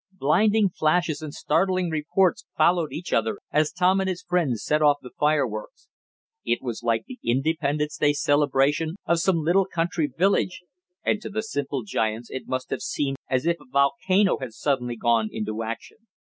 Blinding 0.17 0.67
flashes 0.71 1.21
and 1.21 1.31
startling 1.31 1.91
reports 1.91 2.47
followed 2.57 2.91
each 2.91 3.13
other 3.13 3.37
as 3.51 3.71
Tom 3.71 3.99
and 3.99 4.09
his 4.09 4.23
friends 4.23 4.63
set 4.63 4.81
off 4.81 4.97
the 5.03 5.11
fireworks. 5.19 5.89
It 6.43 6.59
was 6.63 6.81
like 6.81 7.05
the 7.05 7.19
Independence 7.23 7.97
Day 7.97 8.13
celebration 8.13 8.95
of 9.05 9.19
some 9.19 9.43
little 9.43 9.67
country 9.67 10.07
village, 10.07 10.63
and 11.05 11.21
to 11.21 11.29
the 11.29 11.43
simple 11.43 11.83
giants 11.83 12.31
it 12.31 12.47
must 12.47 12.71
have 12.71 12.81
seemed 12.81 13.17
as 13.29 13.45
if 13.45 13.57
a 13.61 13.65
volcano 13.71 14.39
had 14.39 14.53
suddenly 14.53 14.95
gone 14.95 15.29
into 15.31 15.61
action. 15.61 15.97